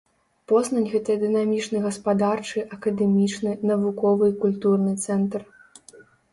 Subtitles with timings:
[0.51, 5.41] Познань гэта дынамічны гаспадарчы, акадэмічны, навуковы і культурны цэнтр.